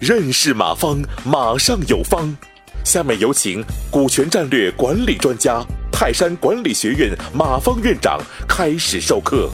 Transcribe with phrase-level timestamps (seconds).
[0.00, 2.36] 认识马方，马上有方。
[2.84, 9.50] 下面有请股权战略管理专家、泰山管理学院马方院长开始授课。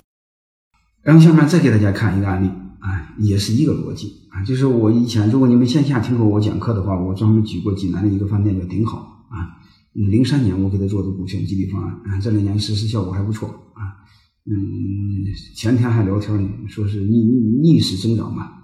[1.02, 2.48] 然后下面再给大家看一个案例
[2.80, 9.60] 啊，也是一个逻辑啊，就是我以前如果你们线下听过我讲课的话，我专门举过济南的一个饭店叫顶好啊，
[9.92, 13.48] 零三年我给他做的股权激励方案啊，这两年实施效果还不错，
[14.50, 15.24] 嗯，
[15.54, 18.54] 前天还聊天呢，说是逆逆逆势增长嘛。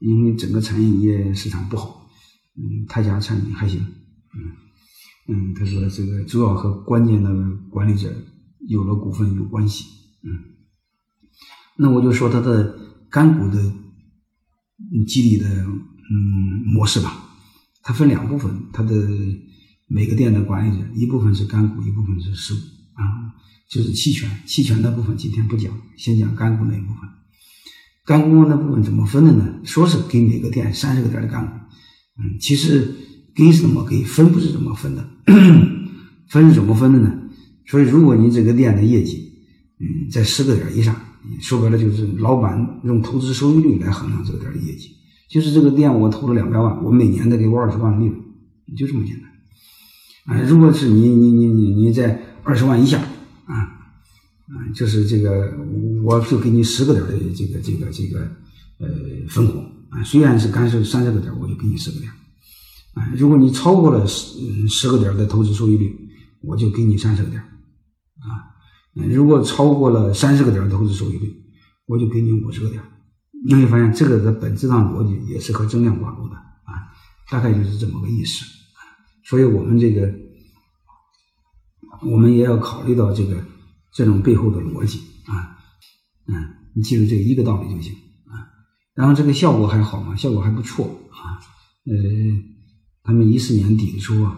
[0.00, 2.10] 因为整个餐饮业市场不好，
[2.56, 4.52] 嗯，他家餐饮还行，嗯
[5.28, 7.30] 嗯，他说这个主要和关键的
[7.70, 8.14] 管理者
[8.68, 9.86] 有了股份有关系，
[10.22, 10.28] 嗯，
[11.78, 13.72] 那我就说他的干股的
[15.06, 17.24] 激励的嗯模式吧，
[17.82, 18.94] 它分两部分，它的
[19.88, 22.60] 每个店的管理者一部分是干股，一部分是实股
[22.92, 23.23] 啊，
[23.68, 26.96] 就是期权，期权的部分今天不讲，先讲干股那一部分。
[28.04, 29.60] 干股那部分怎么分的呢？
[29.64, 31.52] 说是给每个店三十个点的干股，
[32.18, 32.94] 嗯，其实
[33.34, 35.08] 给是怎么给，分不是怎么分的，
[36.28, 37.12] 分是怎么分的呢？
[37.66, 39.32] 所以如果你这个店的业绩，
[39.80, 40.94] 嗯，在十个点以上，
[41.40, 44.90] 说白了就是老板用投资收益率来衡量这个店的业绩，
[45.30, 48.20] 就是这个店我投了两百万，我每年得给我二十万的利润，
[48.76, 49.18] 就这么简
[50.26, 50.36] 单。
[50.36, 53.02] 啊，如果是你你你你你在二十万以下，
[54.46, 55.56] 啊，就是这个，
[56.02, 58.20] 我就给你十个点的这个这个这个
[58.78, 58.86] 呃
[59.26, 62.12] 分红啊，虽然是干涉三十个点，我就给你十个点
[62.92, 63.08] 啊。
[63.16, 65.96] 如果你超过了十十个点的投资收益率，
[66.42, 68.52] 我就给你三十个点啊。
[69.08, 71.34] 如果超过了三十个点的投资收益率，
[71.86, 72.82] 我就给你五十个点。
[73.46, 76.92] 你会发现这个的本质上逻辑也是和增量挂钩的啊，
[77.30, 78.44] 大概就是这么个意思。
[79.24, 80.12] 所以我们这个
[82.02, 83.42] 我们也要考虑到这个。
[83.94, 85.56] 这种背后的逻辑啊，
[86.26, 86.34] 嗯，
[86.74, 87.94] 你记住这一个道理就行
[88.26, 88.42] 啊。
[88.92, 90.16] 然后这个效果还好吗？
[90.16, 91.38] 效果还不错啊。
[91.86, 91.94] 呃，
[93.04, 94.36] 他们一四年底的时候啊，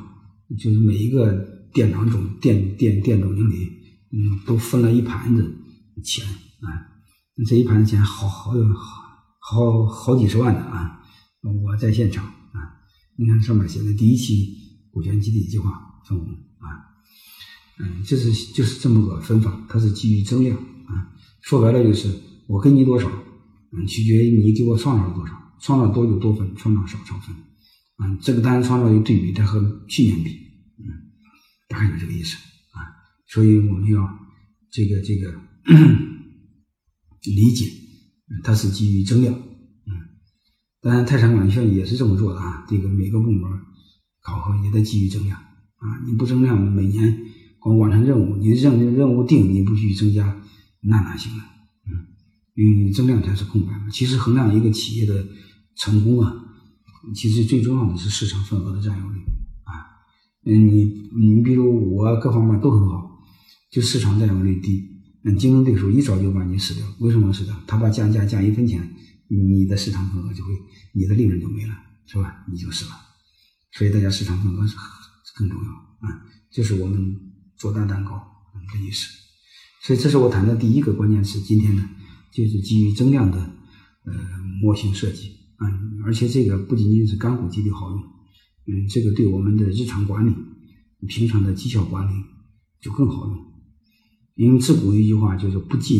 [0.58, 1.32] 就是每一个
[1.72, 3.66] 店长总店店店总经理，
[4.12, 5.56] 嗯，都分了一盘子
[6.04, 6.26] 钱
[6.60, 6.92] 啊。
[7.48, 9.02] 这一盘子钱好好有好
[9.40, 11.00] 好好几十万的啊。
[11.64, 12.76] 我在现场啊，
[13.16, 14.54] 你看上面写的第一期
[14.90, 15.70] 股权激励计划
[16.06, 16.28] 分红。
[17.78, 21.12] 嗯，就是就是这么个分法，它是基于增量啊。
[21.42, 22.10] 说白了就是
[22.46, 23.06] 我给你多少，
[23.72, 27.36] 嗯，取决于你给我创造了多少，创造多就多分，创造少少分。
[27.98, 30.30] 嗯，这个当然创造一对比，它和去年比，
[30.78, 30.88] 嗯，
[31.68, 32.36] 大概就这个意思
[32.72, 32.80] 啊。
[33.26, 34.08] 所以我们要
[34.70, 35.34] 这个这个
[37.24, 37.70] 理解，
[38.42, 39.92] 它是基于增量，嗯。
[40.80, 42.64] 当然，泰山管理学院也是这么做的啊。
[42.68, 43.42] 这个每个部门
[44.22, 47.22] 考核也在基于增量啊，你不增量，每年。
[47.66, 50.40] 光完成任务，你的任任务定，你不去增加，
[50.82, 51.50] 那哪行啊？
[51.88, 52.14] 嗯，
[52.54, 53.90] 因为你增量才是空白嘛。
[53.90, 55.26] 其实衡量一个企业的
[55.74, 56.32] 成功啊，
[57.12, 59.18] 其实最重要的是市场份额的占有率
[59.64, 59.82] 啊。
[60.44, 60.84] 嗯，你
[61.20, 63.18] 你比如我各方面都很好，
[63.72, 64.88] 就市场占有率低，
[65.24, 66.86] 那竞争对手一早就把你死掉。
[67.00, 67.60] 为什么死掉？
[67.66, 68.94] 他把降价降一分钱，
[69.26, 70.52] 你的市场份额就会，
[70.92, 71.74] 你的利润就没了，
[72.06, 72.44] 是吧？
[72.48, 72.92] 你就死了。
[73.72, 74.76] 所以大家市场份额是
[75.36, 75.70] 更重要
[76.08, 76.22] 啊，
[76.52, 77.32] 就是我们。
[77.58, 78.12] 做大蛋糕
[78.72, 79.08] 的意思，
[79.82, 81.40] 所以这是我谈的第一个关键词。
[81.40, 81.88] 今天呢，
[82.32, 83.38] 就是基于增量的
[84.04, 84.12] 呃
[84.62, 85.66] 模型设计啊，
[86.04, 88.00] 而且这个不仅仅是干股激励好用，
[88.66, 90.34] 嗯，这个对我们的日常管理、
[91.06, 92.22] 平常的绩效管理
[92.80, 93.38] 就更好用。
[94.34, 95.98] 因为自古一句话就是“不进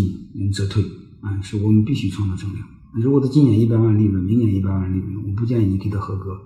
[0.53, 0.85] 则退”，
[1.23, 2.69] 啊，是我们必须创造增量。
[2.93, 6.39] 如果他今年一百万利润，明年一百万利润，我不建议你给他合格，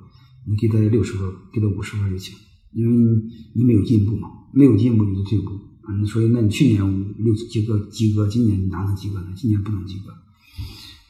[0.47, 2.35] 你给他六十分，给他五十分就行。
[2.73, 3.23] 因为
[3.55, 5.53] 你没有进步嘛，没有进步你就退步，
[5.89, 9.27] 嗯，所以那你去年六及格及格，今年你哪能及格呢？
[9.37, 10.13] 今年不能及格，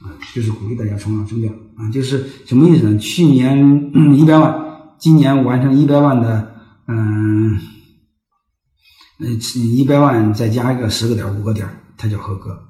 [0.06, 2.98] 啊，就是鼓励大家创造增量啊，就是什么意思呢？
[2.98, 6.54] 去年 一百万，今年完成一百万的，
[6.86, 7.58] 嗯，
[9.18, 12.69] 呃，一百万再加一个十个点五个点，它叫合格。